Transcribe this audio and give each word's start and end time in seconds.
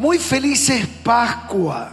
Muy 0.00 0.20
felices 0.20 0.86
Pascua. 1.02 1.90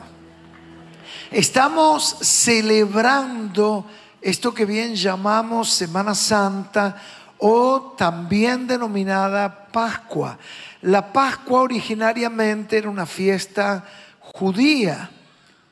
Estamos 1.31 2.17
celebrando 2.21 3.87
esto 4.21 4.53
que 4.53 4.63
bien 4.63 4.93
llamamos 4.93 5.71
Semana 5.71 6.13
Santa 6.13 7.01
o 7.39 7.95
también 7.97 8.67
denominada 8.67 9.69
Pascua. 9.71 10.37
La 10.83 11.11
Pascua 11.11 11.61
originariamente 11.61 12.77
era 12.77 12.91
una 12.91 13.07
fiesta 13.07 13.83
judía 14.19 15.09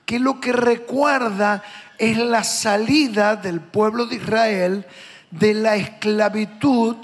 que 0.03 0.17
lo 0.17 0.39
que 0.39 0.53
recuerda 0.53 1.61
es 1.99 2.17
la 2.17 2.43
salida 2.43 3.35
del 3.35 3.61
pueblo 3.61 4.07
de 4.07 4.15
Israel 4.15 4.87
de 5.29 5.53
la 5.53 5.75
esclavitud 5.75 6.95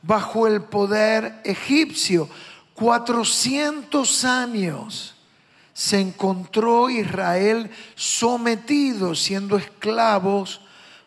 bajo 0.00 0.46
el 0.46 0.62
poder 0.62 1.42
egipcio 1.44 2.30
400 2.74 4.24
años 4.24 5.14
se 5.74 6.00
encontró 6.00 6.90
Israel 6.90 7.70
sometido, 7.94 9.14
siendo 9.14 9.56
esclavos, 9.56 10.60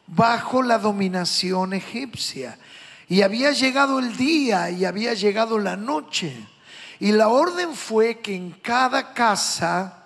bajo 0.08 0.62
la 0.62 0.78
dominación 0.78 1.74
egipcia. 1.74 2.58
Y 3.08 3.22
había 3.22 3.52
llegado 3.52 4.00
el 4.00 4.18
día 4.18 4.70
y 4.72 4.86
había 4.86 5.14
llegado 5.14 5.60
la 5.60 5.76
noche. 5.76 6.36
Y 7.00 7.12
la 7.12 7.28
orden 7.28 7.74
fue 7.74 8.20
que 8.20 8.36
en 8.36 8.52
cada 8.52 9.14
casa 9.14 10.06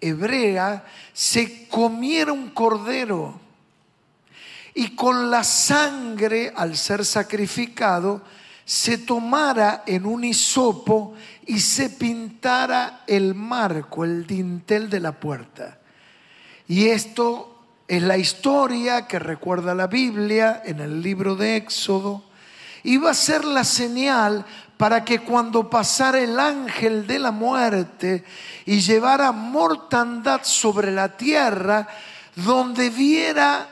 hebrea 0.00 0.84
se 1.12 1.68
comiera 1.68 2.32
un 2.32 2.50
cordero. 2.50 3.38
Y 4.74 4.94
con 4.94 5.30
la 5.30 5.44
sangre, 5.44 6.52
al 6.56 6.76
ser 6.76 7.04
sacrificado, 7.04 8.22
se 8.70 8.98
tomara 8.98 9.82
en 9.84 10.06
un 10.06 10.22
hisopo 10.22 11.14
y 11.44 11.58
se 11.58 11.90
pintara 11.90 13.02
el 13.04 13.34
marco, 13.34 14.04
el 14.04 14.24
dintel 14.24 14.88
de 14.88 15.00
la 15.00 15.10
puerta. 15.10 15.80
Y 16.68 16.86
esto 16.86 17.64
es 17.88 18.00
la 18.00 18.16
historia 18.16 19.08
que 19.08 19.18
recuerda 19.18 19.74
la 19.74 19.88
Biblia 19.88 20.62
en 20.64 20.78
el 20.78 21.02
libro 21.02 21.34
de 21.34 21.56
Éxodo. 21.56 22.22
Iba 22.84 23.10
a 23.10 23.14
ser 23.14 23.44
la 23.44 23.64
señal 23.64 24.46
para 24.76 25.04
que 25.04 25.18
cuando 25.18 25.68
pasara 25.68 26.20
el 26.20 26.38
ángel 26.38 27.08
de 27.08 27.18
la 27.18 27.32
muerte 27.32 28.22
y 28.66 28.78
llevara 28.78 29.32
mortandad 29.32 30.42
sobre 30.44 30.92
la 30.92 31.16
tierra, 31.16 31.88
donde 32.36 32.88
viera 32.88 33.68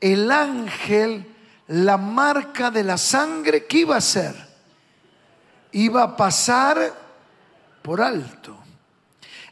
el 0.00 0.28
ángel 0.32 1.24
la 1.70 1.96
marca 1.96 2.72
de 2.72 2.82
la 2.82 2.98
sangre, 2.98 3.64
¿qué 3.66 3.78
iba 3.78 3.94
a 3.94 3.98
hacer? 3.98 4.49
Iba 5.72 6.02
a 6.02 6.16
pasar 6.16 6.92
por 7.82 8.00
alto. 8.00 8.56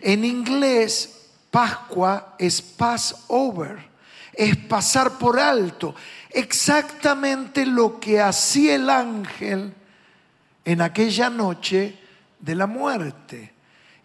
En 0.01 0.25
inglés, 0.25 1.31
Pascua 1.51 2.35
es 2.39 2.61
Passover, 2.63 3.89
es 4.33 4.57
pasar 4.57 5.19
por 5.19 5.39
alto. 5.39 5.95
Exactamente 6.31 7.65
lo 7.67 7.99
que 7.99 8.21
hacía 8.21 8.75
el 8.75 8.91
ángel 8.91 9.75
en 10.65 10.81
aquella 10.81 11.31
noche 11.31 11.99
de 12.39 12.55
la 12.55 12.67
muerte. 12.67 13.55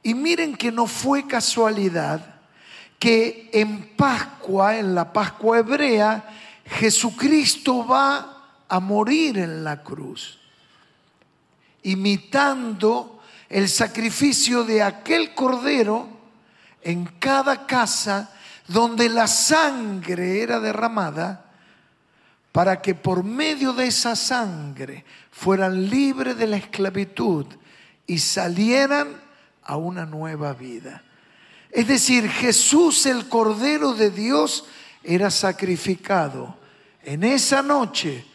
Y 0.01 0.13
miren 0.13 0.55
que 0.55 0.71
no 0.71 0.87
fue 0.87 1.27
casualidad 1.27 2.33
que 2.99 3.49
en 3.51 3.95
Pascua, 3.95 4.77
en 4.77 4.95
la 4.95 5.11
Pascua 5.11 5.59
hebrea, 5.59 6.23
Jesucristo 6.65 7.85
va 7.85 8.63
a 8.67 8.79
morir 8.79 9.37
en 9.37 9.63
la 9.63 9.83
cruz, 9.83 10.39
imitando 11.83 13.21
el 13.49 13.69
sacrificio 13.69 14.63
de 14.63 14.81
aquel 14.81 15.33
cordero 15.33 16.07
en 16.81 17.05
cada 17.19 17.65
casa 17.65 18.31
donde 18.67 19.09
la 19.09 19.27
sangre 19.27 20.41
era 20.41 20.59
derramada, 20.59 21.45
para 22.51 22.81
que 22.81 22.93
por 22.95 23.23
medio 23.23 23.73
de 23.73 23.87
esa 23.87 24.15
sangre 24.15 25.05
fueran 25.31 25.89
libres 25.89 26.37
de 26.37 26.47
la 26.47 26.57
esclavitud 26.57 27.45
y 28.05 28.19
salieran 28.19 29.21
a 29.63 29.77
una 29.77 30.05
nueva 30.05 30.53
vida. 30.53 31.03
Es 31.71 31.87
decir, 31.87 32.29
Jesús, 32.29 33.05
el 33.07 33.27
Cordero 33.27 33.93
de 33.93 34.11
Dios, 34.11 34.65
era 35.03 35.31
sacrificado 35.31 36.55
en 37.03 37.23
esa 37.23 37.61
noche 37.63 38.25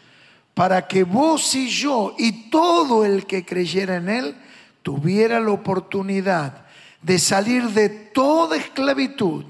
para 0.59 0.85
que 0.89 1.05
vos 1.05 1.55
y 1.55 1.69
yo 1.69 2.15
y 2.17 2.49
todo 2.49 3.05
el 3.05 3.25
que 3.25 3.45
creyera 3.45 3.95
en 3.95 4.09
Él 4.09 4.35
tuviera 4.83 5.39
la 5.39 5.51
oportunidad 5.51 6.65
de 7.01 7.17
salir 7.17 7.69
de 7.69 7.87
toda 7.87 8.57
esclavitud 8.57 9.45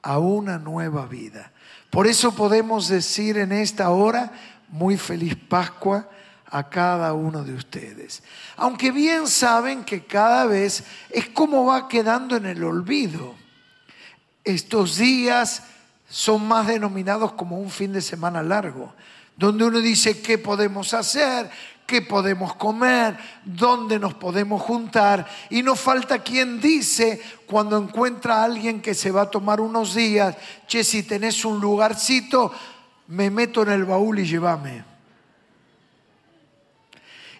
a 0.00 0.20
una 0.20 0.56
nueva 0.56 1.06
vida. 1.06 1.50
Por 1.90 2.06
eso 2.06 2.36
podemos 2.36 2.86
decir 2.86 3.36
en 3.36 3.50
esta 3.50 3.90
hora, 3.90 4.30
muy 4.68 4.96
feliz 4.96 5.34
Pascua 5.34 6.08
a 6.46 6.68
cada 6.68 7.14
uno 7.14 7.42
de 7.42 7.54
ustedes. 7.54 8.22
Aunque 8.56 8.92
bien 8.92 9.26
saben 9.26 9.82
que 9.82 10.04
cada 10.04 10.46
vez 10.46 10.84
es 11.10 11.28
como 11.30 11.64
va 11.64 11.88
quedando 11.88 12.36
en 12.36 12.46
el 12.46 12.62
olvido. 12.62 13.34
Estos 14.44 14.98
días 14.98 15.64
son 16.08 16.46
más 16.46 16.68
denominados 16.68 17.32
como 17.32 17.58
un 17.58 17.70
fin 17.70 17.92
de 17.92 18.00
semana 18.00 18.40
largo, 18.40 18.94
donde 19.38 19.64
uno 19.64 19.78
dice 19.78 20.20
qué 20.20 20.36
podemos 20.36 20.92
hacer, 20.94 21.48
qué 21.86 22.02
podemos 22.02 22.56
comer, 22.56 23.16
dónde 23.44 24.00
nos 24.00 24.14
podemos 24.14 24.60
juntar. 24.60 25.26
Y 25.48 25.62
no 25.62 25.76
falta 25.76 26.18
quien 26.18 26.60
dice 26.60 27.22
cuando 27.46 27.78
encuentra 27.78 28.40
a 28.40 28.44
alguien 28.44 28.82
que 28.82 28.94
se 28.94 29.12
va 29.12 29.22
a 29.22 29.30
tomar 29.30 29.60
unos 29.60 29.94
días, 29.94 30.36
che, 30.66 30.82
si 30.82 31.04
tenés 31.04 31.44
un 31.44 31.60
lugarcito, 31.60 32.52
me 33.06 33.30
meto 33.30 33.62
en 33.62 33.70
el 33.70 33.84
baúl 33.84 34.18
y 34.18 34.26
llévame. 34.26 34.84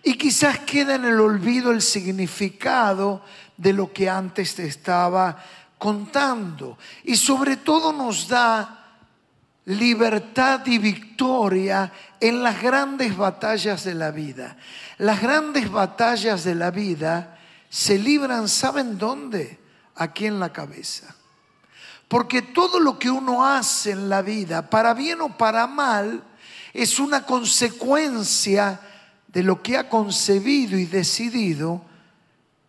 Y 0.04 0.14
quizás 0.14 0.60
queda 0.60 0.94
en 0.94 1.04
el 1.04 1.18
olvido 1.18 1.72
el 1.72 1.82
significado 1.82 3.22
de 3.56 3.72
lo 3.72 3.92
que 3.92 4.08
antes 4.08 4.54
te 4.54 4.66
estaba 4.66 5.44
contando. 5.78 6.78
Y 7.02 7.16
sobre 7.16 7.56
todo 7.56 7.92
nos 7.92 8.28
da 8.28 8.77
libertad 9.68 10.66
y 10.66 10.78
victoria 10.78 11.92
en 12.20 12.42
las 12.42 12.62
grandes 12.62 13.16
batallas 13.16 13.84
de 13.84 13.94
la 13.94 14.10
vida. 14.10 14.56
Las 14.96 15.20
grandes 15.20 15.70
batallas 15.70 16.42
de 16.44 16.54
la 16.54 16.70
vida 16.70 17.38
se 17.68 17.98
libran, 17.98 18.48
¿saben 18.48 18.96
dónde? 18.96 19.58
Aquí 19.94 20.26
en 20.26 20.40
la 20.40 20.52
cabeza. 20.52 21.14
Porque 22.08 22.40
todo 22.40 22.80
lo 22.80 22.98
que 22.98 23.10
uno 23.10 23.44
hace 23.44 23.90
en 23.90 24.08
la 24.08 24.22
vida, 24.22 24.70
para 24.70 24.94
bien 24.94 25.20
o 25.20 25.36
para 25.36 25.66
mal, 25.66 26.22
es 26.72 26.98
una 26.98 27.26
consecuencia 27.26 28.80
de 29.26 29.42
lo 29.42 29.62
que 29.62 29.76
ha 29.76 29.90
concebido 29.90 30.78
y 30.78 30.86
decidido 30.86 31.82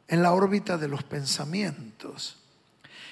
en 0.10 0.22
la 0.22 0.34
órbita 0.34 0.78
de 0.78 0.90
los 0.90 1.04
pensamientos. 1.04 2.38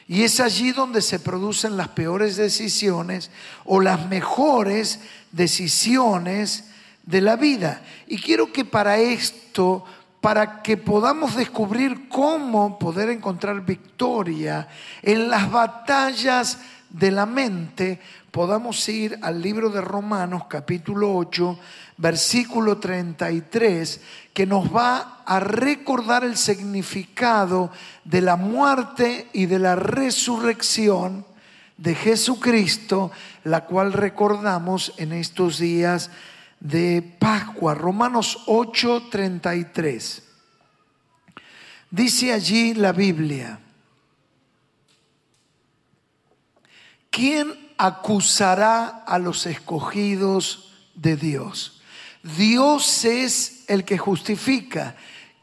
Y 0.08 0.24
es 0.24 0.40
allí 0.40 0.72
donde 0.72 1.02
se 1.02 1.20
producen 1.20 1.76
las 1.76 1.90
peores 1.90 2.38
decisiones 2.38 3.30
o 3.66 3.82
las 3.82 4.08
mejores 4.08 5.02
decisiones 5.32 6.66
de 7.04 7.22
la 7.22 7.36
vida. 7.36 7.82
Y 8.08 8.18
quiero 8.18 8.54
que 8.54 8.64
para 8.64 8.98
esto, 8.98 9.84
para 10.22 10.62
que 10.62 10.78
podamos 10.78 11.36
descubrir 11.36 12.08
cómo 12.08 12.80
poder 12.80 13.10
encontrar 13.10 13.66
victoria 13.66 14.68
en 15.02 15.30
las 15.30 15.52
batallas 15.52 16.60
de 16.90 17.12
la 17.12 17.26
mente, 17.26 18.00
podamos 18.32 18.88
ir 18.90 19.20
al 19.22 19.42
libro 19.42 19.70
de 19.70 19.82
Romanos 19.82 20.44
capítulo 20.48 21.16
8, 21.16 21.60
versículo 21.98 22.78
33, 22.78 24.02
que 24.34 24.46
nos 24.46 24.74
va 24.74 25.24
a 25.26 25.40
recordar 25.40 26.24
el 26.24 26.38
significado 26.38 27.72
de 28.04 28.22
la 28.22 28.36
muerte 28.36 29.28
y 29.34 29.46
de 29.46 29.60
la 29.60 29.76
resurrección 29.76 31.26
de 31.78 31.96
Jesucristo, 31.96 33.12
la 33.44 33.66
cual 33.66 33.94
recordamos 33.94 34.94
en 34.98 35.14
estos 35.14 35.60
días 35.60 36.12
de 36.60 37.02
Pascua. 37.20 37.74
Romanos 37.76 38.44
8, 38.48 39.04
33. 39.10 40.24
Dice 41.90 42.34
allí 42.34 42.74
la 42.74 42.92
Biblia, 42.92 43.60
¿quién 47.10 47.67
acusará 47.78 49.04
a 49.06 49.20
los 49.20 49.46
escogidos 49.46 50.74
de 50.96 51.16
Dios? 51.16 51.82
Dios 52.24 53.06
es 53.06 53.64
el 53.68 53.86
que 53.86 53.98
justifica. 53.98 54.96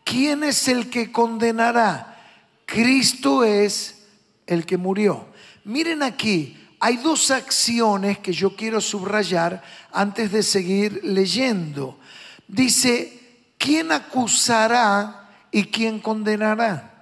¿Quién 0.05 0.45
es 0.45 0.69
el 0.69 0.91
que 0.91 1.13
condenará? 1.13 2.21
Cristo 2.67 3.45
es 3.45 4.07
el 4.47 4.67
que 4.67 4.77
murió. 4.77 5.27
Miren 5.65 6.03
aquí, 6.03 6.59
hay 6.81 6.99
dos 6.99 7.31
acciones 7.31 8.19
que 8.19 8.33
yo 8.33 8.55
quiero 8.55 8.81
subrayar 8.81 9.63
antes 9.93 10.31
de 10.33 10.43
seguir 10.43 11.01
leyendo. 11.03 11.99
Dice, 12.47 13.47
¿quién 13.57 13.93
acusará 13.93 15.31
y 15.51 15.65
quién 15.65 16.01
condenará? 16.01 16.95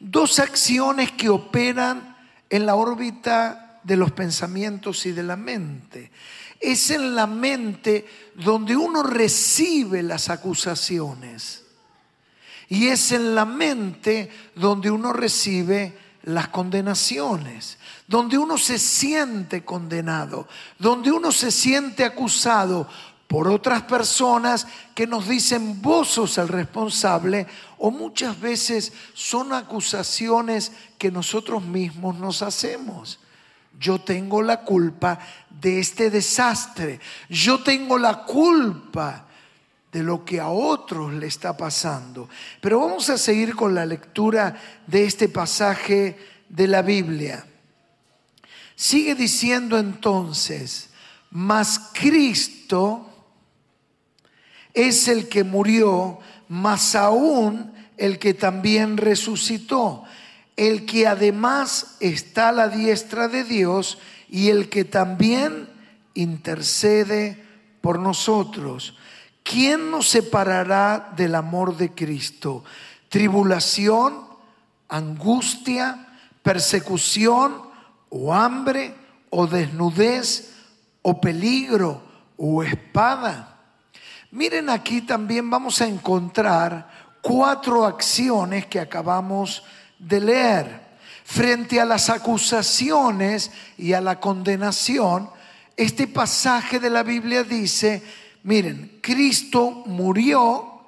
dos 0.00 0.38
acciones 0.38 1.12
que 1.12 1.28
operan 1.28 2.16
en 2.50 2.66
la 2.66 2.74
órbita 2.74 3.67
de 3.82 3.96
los 3.96 4.12
pensamientos 4.12 5.06
y 5.06 5.12
de 5.12 5.22
la 5.22 5.36
mente. 5.36 6.10
Es 6.60 6.90
en 6.90 7.14
la 7.14 7.26
mente 7.26 8.06
donde 8.34 8.76
uno 8.76 9.02
recibe 9.02 10.02
las 10.02 10.28
acusaciones. 10.28 11.64
Y 12.68 12.88
es 12.88 13.12
en 13.12 13.34
la 13.34 13.44
mente 13.44 14.30
donde 14.54 14.90
uno 14.90 15.12
recibe 15.12 15.96
las 16.24 16.48
condenaciones, 16.48 17.78
donde 18.06 18.36
uno 18.36 18.58
se 18.58 18.78
siente 18.78 19.64
condenado, 19.64 20.46
donde 20.78 21.10
uno 21.10 21.32
se 21.32 21.50
siente 21.50 22.04
acusado 22.04 22.86
por 23.26 23.48
otras 23.48 23.82
personas 23.82 24.66
que 24.94 25.06
nos 25.06 25.28
dicen 25.28 25.80
vos 25.80 26.08
sos 26.08 26.38
el 26.38 26.48
responsable 26.48 27.46
o 27.78 27.90
muchas 27.90 28.40
veces 28.40 28.92
son 29.14 29.52
acusaciones 29.52 30.72
que 30.98 31.10
nosotros 31.10 31.62
mismos 31.62 32.16
nos 32.16 32.42
hacemos. 32.42 33.20
Yo 33.78 34.00
tengo 34.00 34.42
la 34.42 34.62
culpa 34.62 35.18
de 35.50 35.80
este 35.80 36.10
desastre, 36.10 37.00
yo 37.28 37.62
tengo 37.62 37.98
la 37.98 38.24
culpa 38.24 39.26
de 39.92 40.02
lo 40.02 40.24
que 40.24 40.40
a 40.40 40.48
otros 40.48 41.12
le 41.12 41.26
está 41.26 41.56
pasando. 41.56 42.28
Pero 42.60 42.80
vamos 42.80 43.08
a 43.10 43.18
seguir 43.18 43.54
con 43.54 43.74
la 43.74 43.86
lectura 43.86 44.56
de 44.86 45.04
este 45.04 45.28
pasaje 45.28 46.18
de 46.48 46.66
la 46.66 46.82
Biblia. 46.82 47.46
Sigue 48.74 49.14
diciendo 49.14 49.78
entonces, 49.78 50.90
mas 51.30 51.90
Cristo 51.92 53.08
es 54.72 55.08
el 55.08 55.28
que 55.28 55.42
murió, 55.42 56.20
mas 56.48 56.94
aún 56.94 57.72
el 57.96 58.18
que 58.18 58.34
también 58.34 58.96
resucitó, 58.96 60.04
el 60.58 60.84
que 60.84 61.06
además 61.06 61.96
está 62.00 62.50
a 62.50 62.52
la 62.52 62.68
diestra 62.68 63.28
de 63.28 63.44
Dios 63.44 63.96
y 64.28 64.50
el 64.50 64.68
que 64.68 64.84
también 64.84 65.70
intercede 66.12 67.42
por 67.80 67.98
nosotros. 67.98 68.94
¿quién 69.48 69.90
nos 69.90 70.08
separará 70.08 71.12
del 71.16 71.34
amor 71.34 71.76
de 71.76 71.94
Cristo? 71.94 72.64
¿Tribulación, 73.08 74.26
angustia, 74.88 76.06
persecución 76.42 77.62
o 78.10 78.34
hambre 78.34 78.94
o 79.30 79.46
desnudez 79.46 80.54
o 81.00 81.18
peligro 81.18 82.02
o 82.36 82.62
espada? 82.62 83.56
Miren 84.30 84.68
aquí 84.68 85.00
también 85.00 85.48
vamos 85.48 85.80
a 85.80 85.86
encontrar 85.86 86.90
cuatro 87.22 87.86
acciones 87.86 88.66
que 88.66 88.80
acabamos 88.80 89.62
de 89.62 89.68
leer. 89.98 90.88
Frente 91.24 91.80
a 91.80 91.84
las 91.84 92.08
acusaciones 92.08 93.50
y 93.76 93.92
a 93.92 94.00
la 94.00 94.18
condenación, 94.18 95.28
este 95.76 96.06
pasaje 96.06 96.80
de 96.80 96.90
la 96.90 97.02
Biblia 97.02 97.44
dice, 97.44 98.02
Miren, 98.44 98.98
Cristo 99.02 99.82
murió, 99.86 100.84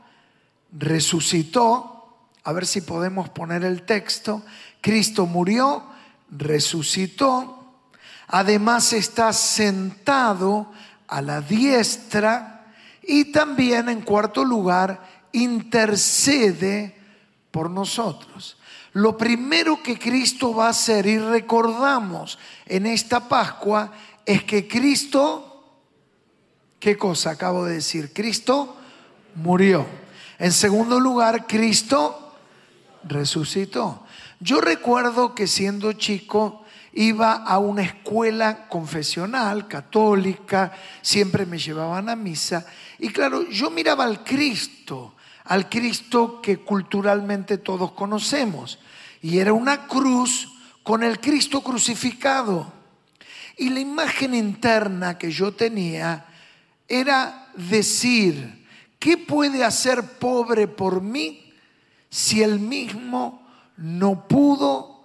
resucitó. 0.73 1.97
A 2.45 2.53
ver 2.53 2.67
si 2.67 2.81
podemos 2.81 3.29
poner 3.29 3.65
el 3.65 3.83
texto. 3.83 4.43
Cristo 4.81 5.27
murió, 5.27 5.85
resucitó. 6.31 7.75
Además 8.29 8.93
está 8.93 9.33
sentado 9.33 10.73
a 11.07 11.21
la 11.21 11.41
diestra 11.41 12.73
y 13.03 13.27
también 13.27 13.89
en 13.89 14.03
cuarto 14.03 14.45
lugar 14.45 15.07
intercede 15.33 16.97
por 17.51 17.69
nosotros. 17.69 18.57
Lo 18.93 19.17
primero 19.17 19.83
que 19.83 19.99
Cristo 19.99 20.55
va 20.55 20.67
a 20.67 20.71
hacer 20.71 21.07
y 21.07 21.19
recordamos 21.19 22.39
en 22.67 22.87
esta 22.87 23.29
Pascua 23.29 23.93
es 24.27 24.45
que 24.45 24.67
Cristo 24.67 25.51
¿Qué 26.81 26.97
cosa 26.97 27.33
acabo 27.33 27.67
de 27.67 27.75
decir? 27.75 28.11
Cristo 28.15 28.75
murió. 29.35 29.87
En 30.39 30.51
segundo 30.51 30.99
lugar, 30.99 31.47
Cristo 31.47 32.33
resucitó. 33.05 34.03
Yo 34.41 34.63
recuerdo 34.63 35.35
que 35.35 35.47
siendo 35.47 35.93
chico 35.93 36.65
iba 36.95 37.35
a 37.35 37.59
una 37.59 37.83
escuela 37.83 38.67
confesional, 38.67 39.69
católica, 39.69 40.73
siempre 41.03 41.45
me 41.45 41.59
llevaban 41.59 42.09
a 42.09 42.17
misa. 42.17 42.65
Y 42.99 43.11
claro, 43.11 43.47
yo 43.51 43.71
miraba 43.71 44.05
al 44.05 44.25
Cristo, 44.25 45.17
al 45.51 45.69
Cristo 45.69 46.41
que 46.41 46.59
culturalmente 46.59 47.59
todos 47.59 47.91
conocemos. 47.91 48.79
Y 49.21 49.39
era 49.39 49.53
una 49.53 49.89
cruz 49.89 50.49
con 50.85 51.03
el 51.03 51.19
Cristo 51.19 51.61
crucificado. 51.61 52.73
Y 53.57 53.71
la 53.71 53.81
imagen 53.81 54.33
interna 54.33 55.19
que 55.19 55.33
yo 55.33 55.53
tenía 55.53 56.25
era 56.87 57.49
decir, 57.57 58.65
¿qué 59.01 59.17
puede 59.17 59.65
hacer 59.65 60.19
pobre 60.21 60.69
por 60.69 61.03
mí 61.03 61.53
si 62.09 62.45
él 62.45 62.61
mismo 62.61 63.45
no 63.77 64.29
pudo 64.29 65.05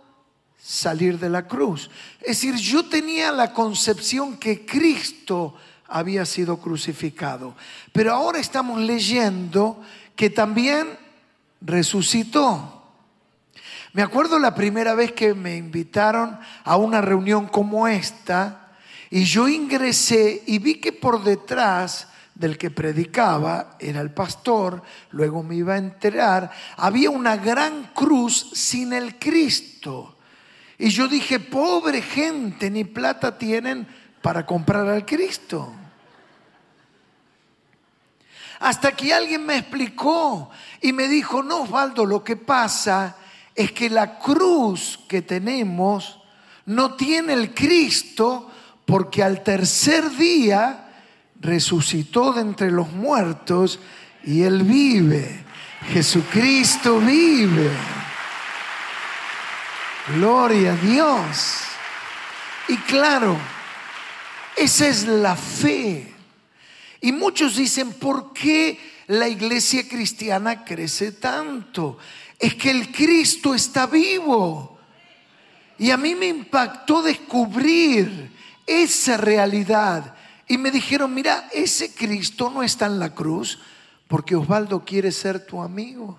salir 0.61 1.17
de 1.17 1.31
la 1.31 1.47
cruz? 1.47 1.89
Es 2.21 2.39
decir, 2.39 2.53
yo 2.57 2.85
tenía 2.85 3.31
la 3.31 3.51
concepción 3.51 4.37
que 4.37 4.63
Cristo 4.63 5.55
había 5.87 6.23
sido 6.23 6.57
crucificado, 6.57 7.55
pero 7.91 8.13
ahora 8.13 8.39
estamos 8.39 8.79
leyendo 8.79 9.83
que 10.15 10.29
también 10.29 10.97
resucitó. 11.61 12.71
Me 13.93 14.01
acuerdo 14.01 14.39
la 14.39 14.55
primera 14.55 14.93
vez 14.93 15.13
que 15.13 15.33
me 15.33 15.55
invitaron 15.55 16.37
a 16.63 16.75
una 16.75 17.01
reunión 17.01 17.47
como 17.47 17.87
esta, 17.87 18.73
y 19.09 19.23
yo 19.23 19.47
ingresé 19.47 20.43
y 20.45 20.59
vi 20.59 20.75
que 20.75 20.91
por 20.91 21.23
detrás 21.23 22.09
del 22.33 22.57
que 22.57 22.69
predicaba 22.69 23.77
era 23.79 24.01
el 24.01 24.11
pastor, 24.11 24.83
luego 25.11 25.41
me 25.41 25.55
iba 25.55 25.75
a 25.75 25.77
enterar, 25.77 26.51
había 26.75 27.09
una 27.09 27.37
gran 27.37 27.91
cruz 27.93 28.51
sin 28.53 28.91
el 28.91 29.17
Cristo. 29.17 30.17
Y 30.77 30.89
yo 30.89 31.07
dije, 31.07 31.39
pobre 31.39 32.01
gente, 32.01 32.69
ni 32.69 32.83
plata 32.83 33.37
tienen 33.37 33.87
para 34.21 34.45
comprar 34.45 34.87
al 34.89 35.05
Cristo. 35.05 35.71
Hasta 38.59 38.93
que 38.93 39.13
alguien 39.13 39.45
me 39.45 39.57
explicó 39.57 40.49
y 40.81 40.93
me 40.93 41.07
dijo, 41.07 41.43
no, 41.43 41.63
Osvaldo, 41.63 42.05
lo 42.05 42.23
que 42.23 42.35
pasa 42.35 43.15
es 43.53 43.71
que 43.71 43.89
la 43.89 44.17
cruz 44.19 44.99
que 45.07 45.21
tenemos 45.21 46.19
no 46.65 46.95
tiene 46.95 47.33
el 47.33 47.53
Cristo 47.53 48.51
porque 48.85 49.23
al 49.23 49.43
tercer 49.43 50.09
día 50.11 50.89
resucitó 51.39 52.33
de 52.33 52.41
entre 52.41 52.71
los 52.71 52.91
muertos 52.91 53.79
y 54.23 54.43
Él 54.43 54.63
vive. 54.63 55.43
Jesucristo 55.91 56.99
vive. 56.99 57.71
Gloria 60.15 60.73
a 60.73 60.75
Dios. 60.75 61.61
Y 62.67 62.77
claro, 62.77 63.37
esa 64.55 64.87
es 64.87 65.05
la 65.05 65.35
fe. 65.35 66.14
Y 67.05 67.11
muchos 67.11 67.55
dicen, 67.55 67.93
¿por 67.93 68.33
qué 68.33 68.79
la 69.05 69.29
iglesia 69.29 69.87
cristiana 69.87 70.65
crece 70.65 71.11
tanto? 71.11 71.99
Es 72.39 72.55
que 72.55 72.71
el 72.71 72.91
Cristo 72.91 73.53
está 73.53 73.85
vivo. 73.85 74.79
Y 75.77 75.91
a 75.91 75.97
mí 75.97 76.15
me 76.15 76.25
impactó 76.25 77.03
descubrir 77.03 78.31
esa 78.65 79.17
realidad. 79.17 80.15
Y 80.47 80.57
me 80.57 80.71
dijeron, 80.71 81.13
mira, 81.13 81.47
ese 81.53 81.93
Cristo 81.93 82.49
no 82.49 82.63
está 82.63 82.87
en 82.87 82.97
la 82.97 83.13
cruz 83.13 83.59
porque 84.07 84.35
Osvaldo 84.35 84.83
quiere 84.83 85.11
ser 85.11 85.45
tu 85.45 85.61
amigo 85.61 86.17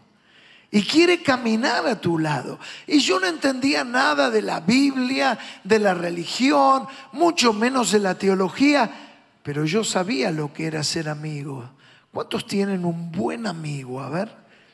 y 0.71 0.83
quiere 0.83 1.21
caminar 1.21 1.85
a 1.89 2.01
tu 2.01 2.17
lado. 2.17 2.61
Y 2.87 3.01
yo 3.01 3.19
no 3.19 3.27
entendía 3.27 3.83
nada 3.83 4.31
de 4.31 4.43
la 4.43 4.61
Biblia, 4.61 5.37
de 5.65 5.81
la 5.81 5.95
religión, 5.95 6.87
mucho 7.11 7.53
menos 7.53 7.91
de 7.91 7.99
la 7.99 8.17
teología, 8.17 9.06
pero 9.47 9.65
yo 9.65 9.85
sabía 9.85 10.33
lo 10.33 10.53
que 10.53 10.67
era 10.67 10.83
ser 10.83 11.09
amigo. 11.09 11.71
¿Cuántos 12.11 12.49
tienen 12.49 12.85
un 12.85 13.13
buen 13.13 13.47
amigo? 13.47 14.01
A 14.01 14.11
ver, 14.11 14.29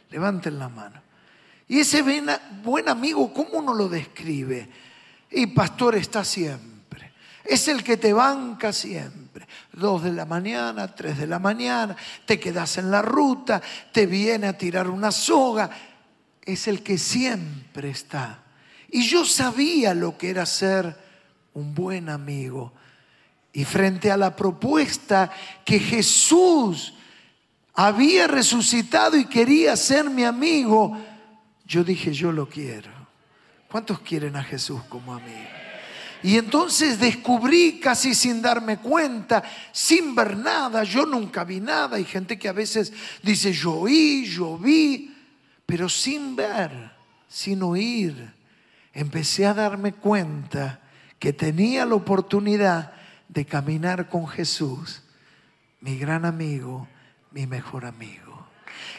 levanten 0.09 0.59
la 0.59 0.71
mano. 0.71 1.03
Y 1.69 1.81
ese 1.81 2.03
buen 2.65 2.89
amigo, 2.89 3.35
¿cómo 3.35 3.59
uno 3.59 3.75
lo 3.75 3.91
describe? 3.91 4.71
Y 5.31 5.49
pastor 5.49 5.97
está 5.97 6.25
siempre 6.25 6.73
es 7.45 7.69
el 7.69 7.83
que 7.83 7.97
te 7.97 8.13
banca 8.13 8.73
siempre. 8.73 9.47
Dos 9.73 10.05
de 10.05 10.13
la 10.13 10.25
mañana, 10.25 10.95
tres 10.95 11.19
de 11.19 11.27
la 11.27 11.39
mañana, 11.39 11.97
te 12.25 12.39
quedas 12.39 12.79
en 12.79 12.91
la 12.91 13.03
ruta, 13.03 13.61
te 13.93 14.07
viene 14.07 14.47
a 14.47 14.59
tirar 14.59 14.89
una 14.89 15.11
soga. 15.11 15.71
Es 16.43 16.69
el 16.69 16.83
que 16.83 16.99
siempre 16.99 17.91
está. 17.91 18.43
Y 18.91 19.07
yo 19.07 19.25
sabía 19.25 19.95
lo 19.95 20.19
que 20.19 20.31
era 20.31 20.47
ser 20.47 20.97
un 21.55 21.75
buen 21.75 22.09
amigo. 22.09 22.73
Y 23.53 23.65
frente 23.65 24.11
a 24.11 24.17
la 24.17 24.35
propuesta 24.35 25.31
que 25.65 25.79
Jesús 25.79 26.95
había 27.75 28.27
resucitado 28.27 29.17
y 29.17 29.27
quería 29.27 29.77
ser 29.77 30.09
mi 30.09 30.25
amigo, 30.25 30.97
yo 31.67 31.85
dije, 31.85 32.13
yo 32.13 32.33
lo 32.33 32.49
quiero. 32.49 32.91
¿Cuántos 33.71 34.01
quieren 34.01 34.37
a 34.37 34.43
Jesús 34.43 34.83
como 34.89 35.15
amigo? 35.15 35.49
Y 36.23 36.39
entonces 36.39 37.01
descubrí 37.01 37.81
casi 37.81 38.15
sin 38.15 38.41
darme 38.41 38.79
cuenta, 38.79 39.43
sin 39.73 40.15
ver 40.15 40.37
nada, 40.37 40.85
yo 40.85 41.05
nunca 41.05 41.43
vi 41.43 41.59
nada. 41.59 41.97
Hay 41.97 42.05
gente 42.05 42.39
que 42.39 42.49
a 42.49 42.53
veces 42.53 42.93
dice, 43.23 43.53
yo 43.53 43.75
oí, 43.75 44.25
yo 44.25 44.57
vi, 44.57 45.15
pero 45.67 45.89
sin 45.89 46.37
ver, 46.37 46.93
sin 47.27 47.63
oír, 47.63 48.33
empecé 48.93 49.47
a 49.47 49.55
darme 49.55 49.95
cuenta 49.95 50.81
que 51.19 51.33
tenía 51.33 51.85
la 51.87 51.97
oportunidad 51.97 52.93
de 53.33 53.47
caminar 53.47 54.11
con 54.11 54.29
Jesús, 54.29 55.01
mi 55.81 55.97
gran 55.97 56.27
amigo, 56.27 56.87
mi 57.31 57.47
mejor 57.47 57.87
amigo. 57.87 58.47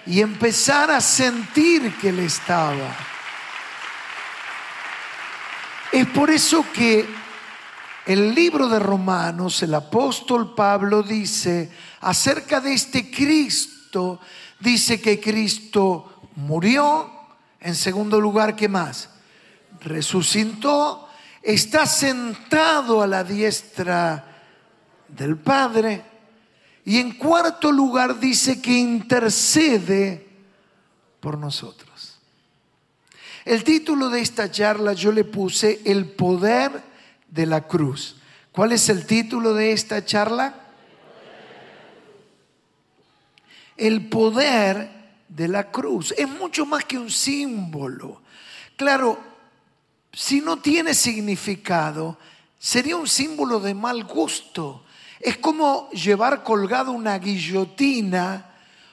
Y 0.08 0.22
empezar 0.22 0.90
a 0.90 1.00
sentir 1.00 1.94
que 1.98 2.10
Él 2.10 2.20
estaba. 2.20 2.96
Es 5.92 6.08
por 6.08 6.32
eso 6.32 6.66
que 6.74 7.06
el 8.08 8.34
libro 8.34 8.68
de 8.68 8.80
Romanos, 8.80 9.62
el 9.62 9.76
apóstol 9.76 10.56
Pablo 10.56 11.04
dice 11.04 11.72
acerca 12.02 12.60
de 12.60 12.74
este 12.74 13.12
Cristo, 13.12 14.20
dice 14.60 15.00
que 15.00 15.22
Cristo 15.22 16.22
murió, 16.38 17.12
en 17.60 17.76
segundo 17.76 18.20
lugar, 18.20 18.56
¿qué 18.56 18.68
más? 18.68 19.10
Resucitó, 19.80 21.03
está 21.44 21.86
sentado 21.86 23.02
a 23.02 23.08
la 23.08 23.24
diestra 23.24 24.42
del 25.10 25.38
Padre 25.38 26.02
y 26.86 27.00
en 27.00 27.18
cuarto 27.18 27.72
lugar 27.72 28.20
dice 28.20 28.62
que 28.62 28.72
intercede 28.72 30.26
por 31.20 31.38
nosotros. 31.38 32.20
El 33.46 33.64
título 33.66 34.10
de 34.10 34.22
esta 34.22 34.50
charla 34.50 34.94
yo 34.94 35.12
le 35.12 35.26
puse 35.26 35.82
El 35.84 36.12
poder 36.12 36.82
de 37.28 37.46
la 37.46 37.68
cruz. 37.68 38.16
¿Cuál 38.54 38.72
es 38.72 38.88
el 38.88 39.06
título 39.06 39.54
de 39.54 39.74
esta 39.74 40.06
charla? 40.06 40.56
El 43.76 44.08
poder 44.08 44.90
de 45.28 45.48
la 45.48 45.72
cruz. 45.72 46.14
Es 46.18 46.30
mucho 46.30 46.66
más 46.66 46.86
que 46.86 46.98
un 46.98 47.10
símbolo. 47.10 48.22
Claro, 48.78 49.33
si 50.14 50.42
no 50.42 50.58
tiene 50.58 50.94
significado, 50.94 52.18
sería 52.60 52.96
un 52.96 53.08
símbolo 53.08 53.60
de 53.60 53.74
mal 53.74 54.04
gusto. 54.04 54.86
Es 55.20 55.38
como 55.38 55.90
llevar 55.90 56.44
colgado 56.44 56.92
una 56.92 57.18
guillotina 57.18 58.52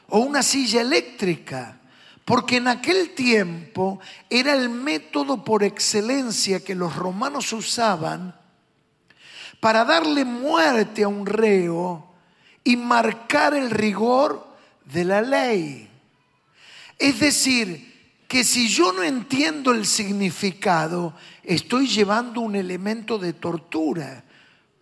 o 0.08 0.20
una 0.20 0.42
silla 0.42 0.80
eléctrica, 0.80 1.78
porque 2.24 2.56
en 2.56 2.68
aquel 2.68 3.10
tiempo 3.10 4.00
era 4.30 4.54
el 4.54 4.70
método 4.70 5.44
por 5.44 5.62
excelencia 5.62 6.64
que 6.64 6.74
los 6.74 6.96
romanos 6.96 7.52
usaban 7.52 8.34
para 9.60 9.84
darle 9.84 10.24
muerte 10.24 11.02
a 11.02 11.08
un 11.08 11.26
reo 11.26 12.14
y 12.64 12.76
marcar 12.76 13.54
el 13.54 13.70
rigor 13.70 14.46
de 14.86 15.04
la 15.04 15.20
ley. 15.20 15.90
Es 16.98 17.20
decir, 17.20 17.99
que 18.30 18.44
si 18.44 18.68
yo 18.68 18.92
no 18.92 19.02
entiendo 19.02 19.72
el 19.72 19.84
significado, 19.84 21.14
estoy 21.42 21.88
llevando 21.88 22.42
un 22.42 22.54
elemento 22.54 23.18
de 23.18 23.32
tortura 23.32 24.22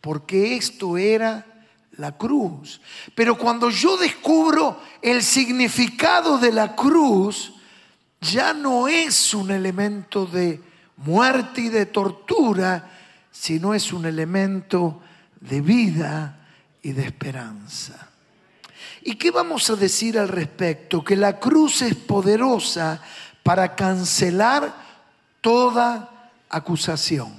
porque 0.03 0.55
esto 0.55 0.99
era 0.99 1.47
la 1.93 2.13
cruz. 2.19 2.79
Pero 3.15 3.39
cuando 3.39 3.71
yo 3.71 3.97
descubro 3.97 4.79
el 5.01 5.23
significado 5.23 6.37
de 6.37 6.53
la 6.53 6.77
cruz, 6.77 7.55
ya 8.21 8.53
no 8.53 8.87
es 8.87 9.33
un 9.33 9.51
elemento 9.51 10.27
de 10.27 10.61
muerte 10.99 11.63
y 11.63 11.69
de 11.71 11.87
tortura, 11.87 12.91
sino 13.31 13.73
es 13.73 13.95
un 13.95 14.05
elemento 14.05 15.01
de 15.41 15.63
vida 15.63 16.47
y 16.83 16.93
de 16.93 17.07
esperanza. 17.07 18.11
¿Y 19.01 19.15
qué 19.15 19.31
vamos 19.31 19.71
a 19.71 19.77
decir 19.77 20.19
al 20.19 20.29
respecto? 20.29 21.03
Que 21.03 21.17
la 21.17 21.39
cruz 21.39 21.81
es 21.81 21.95
poderosa 21.95 23.01
para 23.49 23.75
cancelar 23.75 24.75
toda 25.41 26.31
acusación. 26.51 27.33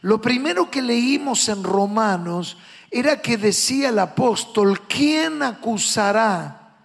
Lo 0.00 0.18
primero 0.18 0.70
que 0.70 0.80
leímos 0.80 1.50
en 1.50 1.62
Romanos 1.62 2.56
era 2.90 3.20
que 3.20 3.36
decía 3.36 3.90
el 3.90 3.98
apóstol, 3.98 4.86
¿quién 4.88 5.42
acusará 5.42 6.78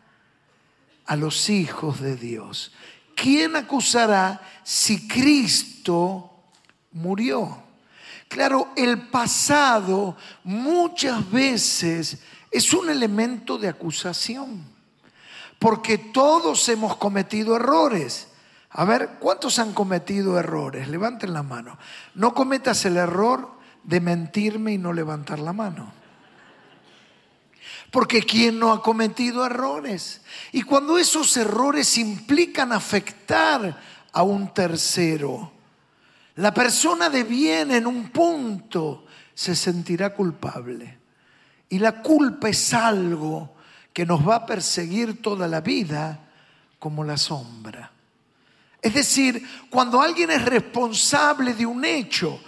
a 1.05 1.15
los 1.15 1.49
hijos 1.49 2.01
de 2.01 2.17
Dios? 2.17 2.73
¿Quién 3.15 3.55
acusará 3.55 4.41
si 4.65 5.07
Cristo 5.07 6.29
murió? 6.91 7.57
Claro, 8.27 8.73
el 8.75 9.07
pasado 9.07 10.17
muchas 10.43 11.31
veces 11.31 12.17
es 12.51 12.73
un 12.73 12.89
elemento 12.89 13.57
de 13.57 13.69
acusación, 13.69 14.61
porque 15.57 15.97
todos 15.97 16.67
hemos 16.67 16.97
cometido 16.97 17.55
errores. 17.55 18.27
A 18.73 18.85
ver, 18.85 19.17
¿cuántos 19.19 19.59
han 19.59 19.73
cometido 19.73 20.39
errores? 20.39 20.87
Levanten 20.87 21.33
la 21.33 21.43
mano. 21.43 21.77
No 22.15 22.33
cometas 22.33 22.85
el 22.85 22.97
error 22.97 23.51
de 23.83 23.99
mentirme 23.99 24.73
y 24.73 24.77
no 24.77 24.93
levantar 24.93 25.39
la 25.39 25.51
mano. 25.51 25.91
Porque 27.91 28.21
¿quién 28.21 28.57
no 28.57 28.71
ha 28.71 28.81
cometido 28.81 29.45
errores? 29.45 30.21
Y 30.53 30.61
cuando 30.61 30.97
esos 30.97 31.35
errores 31.35 31.97
implican 31.97 32.71
afectar 32.71 33.77
a 34.13 34.23
un 34.23 34.53
tercero, 34.53 35.51
la 36.35 36.53
persona 36.53 37.09
de 37.09 37.25
bien 37.25 37.71
en 37.71 37.85
un 37.85 38.09
punto 38.09 39.05
se 39.33 39.53
sentirá 39.53 40.13
culpable. 40.13 40.99
Y 41.67 41.79
la 41.79 42.01
culpa 42.01 42.47
es 42.47 42.73
algo 42.73 43.55
que 43.91 44.05
nos 44.05 44.25
va 44.25 44.35
a 44.35 44.45
perseguir 44.45 45.21
toda 45.21 45.49
la 45.49 45.59
vida 45.59 46.29
como 46.79 47.03
la 47.03 47.17
sombra. 47.17 47.91
Es 48.81 48.93
decir, 48.93 49.47
cuando 49.69 50.01
alguien 50.01 50.31
es 50.31 50.43
responsable 50.43 51.53
de 51.53 51.65
un 51.65 51.85
hecho, 51.85 52.41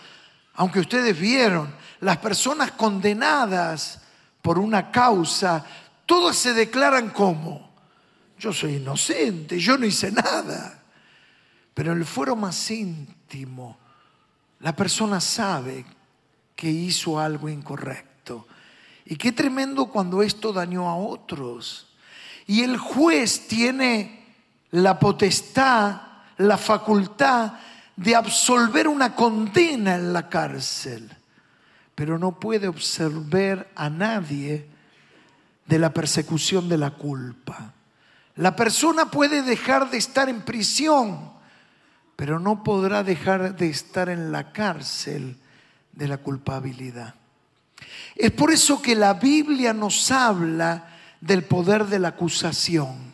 aunque 0.55 0.79
ustedes 0.79 1.17
vieron, 1.19 1.73
las 1.99 2.17
personas 2.17 2.71
condenadas 2.71 4.01
por 4.41 4.57
una 4.57 4.91
causa, 4.91 5.63
todas 6.05 6.35
se 6.35 6.53
declaran 6.53 7.11
como, 7.11 7.71
yo 8.39 8.51
soy 8.51 8.75
inocente, 8.75 9.59
yo 9.59 9.77
no 9.77 9.85
hice 9.85 10.11
nada. 10.11 10.83
Pero 11.73 11.91
en 11.91 11.99
el 11.99 12.05
fuero 12.05 12.35
más 12.35 12.69
íntimo, 12.71 13.77
la 14.59 14.75
persona 14.75 15.21
sabe 15.21 15.85
que 16.55 16.69
hizo 16.69 17.19
algo 17.19 17.47
incorrecto. 17.47 18.47
Y 19.05 19.15
qué 19.15 19.31
tremendo 19.31 19.87
cuando 19.87 20.23
esto 20.23 20.51
dañó 20.51 20.89
a 20.89 20.95
otros. 20.95 21.87
Y 22.47 22.61
el 22.61 22.77
juez 22.77 23.47
tiene 23.47 24.35
la 24.71 24.99
potestad 24.99 26.12
la 26.37 26.57
facultad 26.57 27.53
de 27.95 28.15
absolver 28.15 28.87
una 28.87 29.15
condena 29.15 29.95
en 29.95 30.13
la 30.13 30.29
cárcel, 30.29 31.09
pero 31.95 32.17
no 32.17 32.39
puede 32.39 32.67
absolver 32.67 33.69
a 33.75 33.89
nadie 33.89 34.67
de 35.65 35.79
la 35.79 35.93
persecución 35.93 36.67
de 36.67 36.77
la 36.77 36.91
culpa. 36.91 37.73
La 38.35 38.55
persona 38.55 39.11
puede 39.11 39.43
dejar 39.43 39.91
de 39.91 39.97
estar 39.97 40.27
en 40.27 40.41
prisión, 40.41 41.31
pero 42.15 42.39
no 42.39 42.63
podrá 42.63 43.03
dejar 43.03 43.55
de 43.55 43.69
estar 43.69 44.09
en 44.09 44.31
la 44.31 44.51
cárcel 44.51 45.37
de 45.91 46.07
la 46.07 46.17
culpabilidad. 46.17 47.15
Es 48.15 48.31
por 48.31 48.51
eso 48.51 48.81
que 48.81 48.95
la 48.95 49.13
Biblia 49.13 49.73
nos 49.73 50.11
habla 50.11 50.87
del 51.21 51.43
poder 51.43 51.85
de 51.85 51.99
la 51.99 52.09
acusación. 52.09 53.13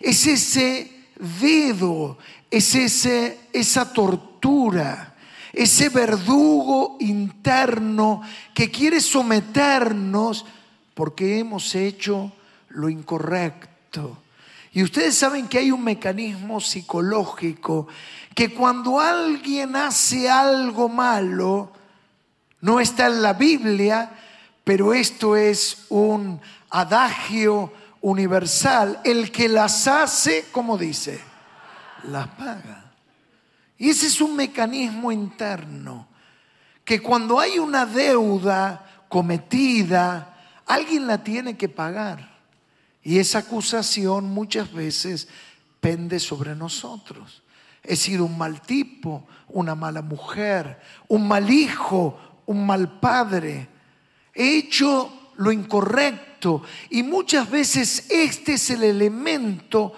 Es 0.00 0.26
ese 0.26 1.08
dedo, 1.40 2.18
es 2.50 2.74
ese, 2.74 3.38
esa 3.52 3.92
tortura, 3.92 5.14
ese 5.52 5.88
verdugo 5.88 6.96
interno 7.00 8.22
que 8.54 8.70
quiere 8.70 9.00
someternos 9.00 10.44
porque 10.94 11.38
hemos 11.38 11.74
hecho 11.74 12.32
lo 12.70 12.88
incorrecto. 12.88 14.18
Y 14.72 14.82
ustedes 14.82 15.16
saben 15.16 15.48
que 15.48 15.58
hay 15.58 15.70
un 15.70 15.82
mecanismo 15.82 16.60
psicológico 16.60 17.88
que 18.34 18.52
cuando 18.52 19.00
alguien 19.00 19.74
hace 19.76 20.28
algo 20.28 20.90
malo, 20.90 21.72
no 22.60 22.80
está 22.80 23.06
en 23.06 23.22
la 23.22 23.32
Biblia, 23.32 24.10
pero 24.64 24.92
esto 24.92 25.36
es 25.36 25.86
un 25.88 26.40
adagio 26.68 27.72
universal, 28.02 29.00
el 29.04 29.32
que 29.32 29.48
las 29.48 29.86
hace, 29.86 30.46
como 30.52 30.76
dice, 30.76 31.18
las 32.08 32.28
paga. 32.28 32.92
Y 33.78 33.90
ese 33.90 34.06
es 34.06 34.20
un 34.20 34.36
mecanismo 34.36 35.12
interno, 35.12 36.08
que 36.84 37.00
cuando 37.00 37.38
hay 37.38 37.58
una 37.58 37.84
deuda 37.84 39.04
cometida, 39.08 40.62
alguien 40.66 41.06
la 41.06 41.22
tiene 41.22 41.56
que 41.56 41.68
pagar. 41.68 42.36
Y 43.02 43.18
esa 43.18 43.38
acusación 43.38 44.24
muchas 44.32 44.72
veces 44.72 45.28
pende 45.80 46.18
sobre 46.18 46.54
nosotros. 46.54 47.42
he 47.88 47.94
sido 47.94 48.24
un 48.24 48.36
mal 48.36 48.60
tipo, 48.62 49.28
una 49.48 49.76
mala 49.76 50.02
mujer, 50.02 50.80
un 51.06 51.28
mal 51.28 51.48
hijo, 51.48 52.18
un 52.46 52.66
mal 52.66 52.98
padre. 52.98 53.68
He 54.34 54.58
hecho 54.58 55.32
lo 55.36 55.52
incorrecto 55.52 56.62
y 56.90 57.04
muchas 57.04 57.48
veces 57.48 58.10
este 58.10 58.54
es 58.54 58.70
el 58.70 58.82
elemento 58.82 59.92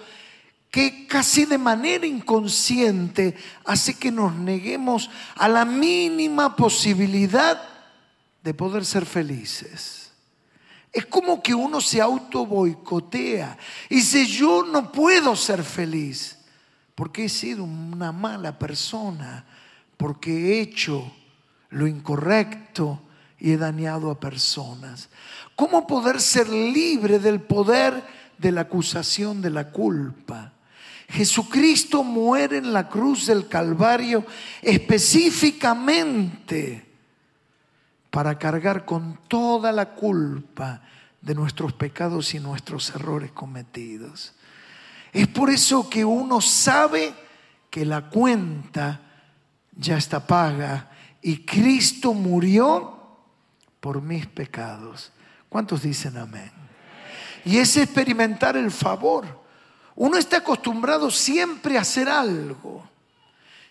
que 0.71 1.07
casi 1.07 1.45
de 1.45 1.57
manera 1.57 2.05
inconsciente 2.05 3.35
hace 3.65 3.95
que 3.95 4.11
nos 4.11 4.35
neguemos 4.35 5.09
a 5.35 5.47
la 5.47 5.65
mínima 5.65 6.55
posibilidad 6.55 7.61
de 8.43 8.53
poder 8.53 8.85
ser 8.85 9.05
felices. 9.05 10.11
Es 10.91 11.05
como 11.05 11.41
que 11.41 11.53
uno 11.53 11.81
se 11.81 12.01
auto 12.01 12.45
boicotea 12.45 13.57
y 13.89 13.95
dice, 13.95 14.25
yo 14.25 14.63
no 14.63 14.91
puedo 14.91 15.35
ser 15.35 15.63
feliz 15.63 16.37
porque 16.95 17.25
he 17.25 17.29
sido 17.29 17.63
una 17.63 18.11
mala 18.11 18.59
persona, 18.59 19.45
porque 19.97 20.31
he 20.31 20.61
hecho 20.61 21.11
lo 21.69 21.87
incorrecto 21.87 23.01
y 23.39 23.51
he 23.51 23.57
dañado 23.57 24.11
a 24.11 24.19
personas. 24.19 25.09
¿Cómo 25.55 25.87
poder 25.87 26.19
ser 26.19 26.49
libre 26.49 27.19
del 27.19 27.41
poder 27.41 28.03
de 28.37 28.51
la 28.51 28.61
acusación 28.61 29.41
de 29.41 29.49
la 29.49 29.71
culpa? 29.71 30.53
Jesucristo 31.09 32.03
muere 32.03 32.57
en 32.57 32.71
la 32.71 32.87
cruz 32.87 33.25
del 33.25 33.47
Calvario 33.47 34.23
específicamente 34.61 36.85
para 38.11 38.37
cargar 38.37 38.85
con 38.85 39.19
toda 39.27 39.71
la 39.71 39.95
culpa 39.95 40.83
de 41.21 41.33
nuestros 41.33 41.73
pecados 41.73 42.35
y 42.35 42.39
nuestros 42.39 42.91
errores 42.91 43.31
cometidos. 43.31 44.33
Es 45.11 45.27
por 45.27 45.49
eso 45.49 45.89
que 45.89 46.05
uno 46.05 46.41
sabe 46.41 47.11
que 47.71 47.85
la 47.85 48.09
cuenta 48.09 49.01
ya 49.75 49.97
está 49.97 50.25
paga 50.25 50.91
y 51.21 51.43
Cristo 51.43 52.13
murió 52.13 52.99
por 53.79 54.01
mis 54.01 54.27
pecados. 54.27 55.11
¿Cuántos 55.49 55.81
dicen 55.81 56.17
amén? 56.17 56.51
Y 57.45 57.57
es 57.57 57.75
experimentar 57.77 58.55
el 58.55 58.69
favor. 58.69 59.48
Uno 59.99 60.17
está 60.17 60.37
acostumbrado 60.37 61.11
siempre 61.11 61.77
a 61.77 61.81
hacer 61.81 62.07
algo. 62.07 62.87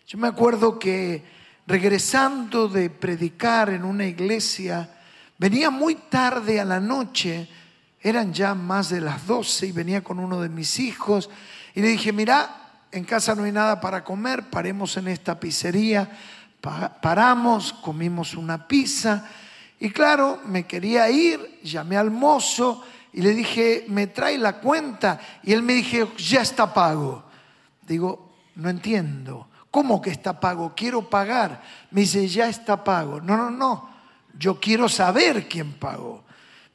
Yo 0.07 0.19
me 0.19 0.29
acuerdo 0.29 0.79
que 0.79 1.25
regresando 1.67 2.69
de 2.69 2.91
predicar 2.91 3.71
en 3.71 3.83
una 3.83 4.05
iglesia, 4.05 4.91
venía 5.39 5.71
muy 5.71 5.95
tarde 5.95 6.61
a 6.61 6.67
la 6.67 6.81
noche, 6.81 7.49
eran 8.03 8.35
ya 8.35 8.55
más 8.55 8.91
de 8.91 9.01
las 9.01 9.27
12 9.27 9.69
y 9.69 9.73
venía 9.73 10.05
con 10.05 10.19
uno 10.19 10.43
de 10.43 10.51
mis 10.51 10.79
hijos 10.81 11.31
y 11.75 11.81
le 11.81 11.89
dije, 11.89 12.13
mira, 12.13 12.83
en 12.93 13.05
casa 13.05 13.35
no 13.35 13.45
hay 13.45 13.53
nada 13.53 13.81
para 13.81 14.05
comer, 14.05 14.51
paremos 14.51 14.99
en 14.99 15.09
esta 15.09 15.41
pizzería, 15.41 16.11
paramos, 16.61 17.73
comimos 17.73 18.35
una 18.35 18.69
pizza 18.69 19.27
y 19.81 19.89
claro, 19.89 20.43
me 20.45 20.67
quería 20.67 21.09
ir, 21.09 21.61
llamé 21.63 21.97
al 21.97 22.11
mozo 22.11 22.85
y 23.13 23.23
le 23.23 23.35
dije, 23.35 23.85
me 23.89 24.07
trae 24.07 24.39
la 24.39 24.61
cuenta. 24.61 25.21
Y 25.43 25.53
él 25.53 25.63
me 25.63 25.75
dijo, 25.75 26.15
ya 26.17 26.43
está 26.43 26.73
pago. 26.73 27.25
Digo, 27.87 28.35
no 28.57 28.69
entiendo. 28.69 29.49
¿Cómo 29.71 30.01
que 30.01 30.11
está 30.11 30.41
pago? 30.41 30.73
Quiero 30.77 31.09
pagar. 31.09 31.63
Me 31.91 32.03
dice, 32.03 32.27
ya 32.29 32.49
está 32.49 32.83
pago. 32.85 33.21
No, 33.21 33.37
no, 33.37 33.51
no. 33.51 33.91
Yo 34.39 34.61
quiero 34.61 34.89
saber 34.89 35.49
quién 35.49 35.75
pagó. 35.75 36.25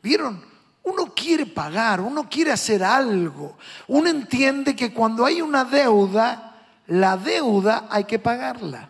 ¿Vieron? 0.02 0.44
Uno 0.84 1.14
quiere 1.16 1.46
pagar, 1.46 2.02
uno 2.02 2.28
quiere 2.30 2.52
hacer 2.52 2.84
algo. 2.84 3.58
Uno 3.88 4.10
entiende 4.10 4.76
que 4.76 4.94
cuando 4.94 5.26
hay 5.26 5.42
una 5.42 5.64
deuda, 5.64 6.58
la 6.88 7.16
deuda 7.16 7.88
hay 7.90 8.04
que 8.04 8.20
pagarla. 8.20 8.90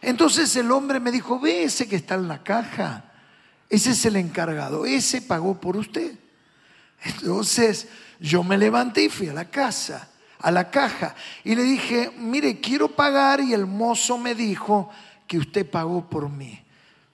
Entonces 0.00 0.54
el 0.56 0.70
hombre 0.70 1.00
me 1.00 1.10
dijo, 1.10 1.38
ve 1.38 1.64
ese 1.64 1.86
que 1.86 1.96
está 1.96 2.14
en 2.14 2.28
la 2.28 2.42
caja. 2.42 3.04
Ese 3.68 3.90
es 3.90 4.04
el 4.06 4.16
encargado. 4.16 4.86
Ese 4.86 5.20
pagó 5.20 5.60
por 5.60 5.76
usted. 5.76 6.18
Entonces 7.04 7.86
yo 8.18 8.42
me 8.42 8.56
levanté 8.56 9.04
y 9.04 9.08
fui 9.08 9.28
a 9.28 9.34
la 9.34 9.50
casa, 9.50 10.08
a 10.38 10.50
la 10.50 10.70
caja, 10.70 11.14
y 11.44 11.54
le 11.54 11.62
dije, 11.62 12.10
mire, 12.18 12.60
quiero 12.60 12.88
pagar 12.88 13.40
y 13.40 13.52
el 13.52 13.66
mozo 13.66 14.18
me 14.18 14.34
dijo 14.34 14.90
que 15.26 15.38
usted 15.38 15.68
pagó 15.68 16.08
por 16.08 16.28
mí. 16.28 16.60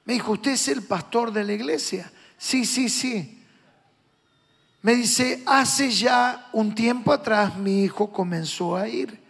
Me 0.05 0.14
dijo, 0.14 0.33
¿usted 0.33 0.53
es 0.53 0.68
el 0.68 0.83
pastor 0.83 1.33
de 1.33 1.44
la 1.44 1.53
iglesia? 1.53 2.11
Sí, 2.38 2.64
sí, 2.64 2.88
sí. 2.88 3.38
Me 4.83 4.94
dice, 4.94 5.42
hace 5.46 5.90
ya 5.90 6.48
un 6.53 6.74
tiempo 6.74 7.12
atrás 7.12 7.57
mi 7.57 7.85
hijo 7.85 8.11
comenzó 8.12 8.76
a 8.76 8.88
ir 8.88 9.20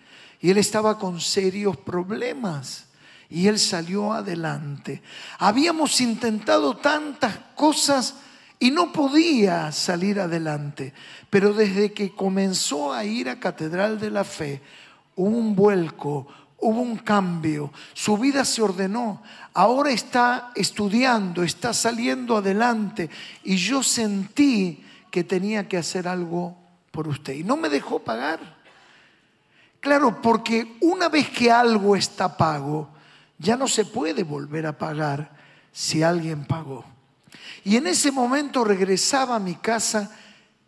y 0.41 0.51
él 0.51 0.59
estaba 0.59 0.99
con 0.99 1.21
serios 1.21 1.77
problemas 1.77 2.87
y 3.29 3.49
él 3.49 3.59
salió 3.59 4.13
adelante. 4.13 5.03
Habíamos 5.39 6.01
intentado 6.01 6.77
tantas 6.77 7.37
cosas 7.55 8.15
y 8.61 8.71
no 8.71 8.93
podía 8.93 9.73
salir 9.73 10.21
adelante. 10.21 10.93
Pero 11.31 11.53
desde 11.53 11.93
que 11.93 12.15
comenzó 12.15 12.93
a 12.93 13.05
ir 13.05 13.29
a 13.29 13.41
Catedral 13.41 13.99
de 13.99 14.11
la 14.11 14.23
Fe, 14.23 14.61
hubo 15.17 15.37
un 15.37 15.57
vuelco, 15.57 16.29
hubo 16.59 16.81
un 16.81 16.99
cambio, 16.99 17.73
su 17.95 18.19
vida 18.19 18.45
se 18.45 18.63
ordenó, 18.63 19.23
ahora 19.55 19.91
está 19.91 20.53
estudiando, 20.55 21.43
está 21.43 21.73
saliendo 21.73 22.37
adelante 22.37 23.09
y 23.43 23.57
yo 23.57 23.83
sentí 23.83 24.85
que 25.11 25.25
tenía 25.25 25.67
que 25.67 25.79
hacer 25.79 26.07
algo 26.07 26.57
por 26.91 27.09
usted 27.09 27.33
y 27.33 27.45
no 27.45 27.57
me 27.57 27.71
dejó 27.71 28.01
pagar. 28.01 28.61
Claro, 29.81 30.21
porque 30.21 30.77
una 30.83 31.09
vez 31.09 31.31
que 31.31 31.51
algo 31.51 31.97
está 31.97 32.37
pago, 32.37 32.91
ya 33.39 33.57
no 33.57 33.67
se 33.67 33.87
puede 33.87 34.23
volver 34.23 34.67
a 34.67 34.77
pagar 34.77 35.31
si 35.73 36.03
alguien 36.03 36.45
pagó. 36.45 36.85
Y 37.65 37.77
en 37.77 37.87
ese 37.87 38.11
momento 38.11 38.65
regresaba 38.65 39.37
a 39.37 39.41
mi 39.41 39.55
casa 39.57 40.11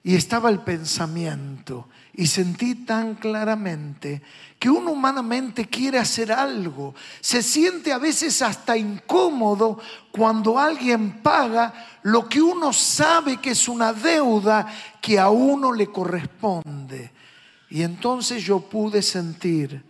y 0.04 0.14
estaba 0.14 0.50
el 0.50 0.60
pensamiento 0.60 1.88
y 2.14 2.26
sentí 2.26 2.74
tan 2.74 3.14
claramente 3.14 4.20
que 4.58 4.68
uno 4.68 4.92
humanamente 4.92 5.66
quiere 5.66 5.98
hacer 5.98 6.30
algo. 6.32 6.94
Se 7.20 7.42
siente 7.42 7.92
a 7.92 7.98
veces 7.98 8.42
hasta 8.42 8.76
incómodo 8.76 9.78
cuando 10.10 10.58
alguien 10.58 11.22
paga 11.22 11.72
lo 12.02 12.28
que 12.28 12.42
uno 12.42 12.72
sabe 12.72 13.38
que 13.38 13.50
es 13.50 13.68
una 13.68 13.92
deuda 13.92 14.66
que 15.00 15.18
a 15.18 15.30
uno 15.30 15.72
le 15.72 15.86
corresponde. 15.86 17.12
Y 17.70 17.82
entonces 17.82 18.44
yo 18.44 18.60
pude 18.60 19.00
sentir 19.00 19.82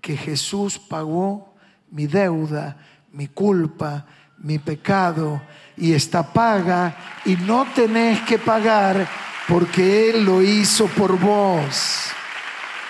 que 0.00 0.16
Jesús 0.16 0.78
pagó 0.78 1.54
mi 1.90 2.06
deuda, 2.06 2.76
mi 3.12 3.28
culpa, 3.28 4.06
mi 4.38 4.58
pecado 4.58 5.42
y 5.76 5.92
está 5.92 6.22
paga 6.22 6.96
y 7.24 7.36
no 7.36 7.66
tenés 7.74 8.20
que 8.20 8.38
pagar 8.38 9.06
porque 9.48 10.10
Él 10.10 10.24
lo 10.24 10.42
hizo 10.42 10.86
por 10.86 11.18
vos. 11.18 12.14